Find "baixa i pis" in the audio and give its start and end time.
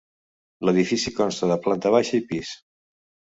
1.97-2.55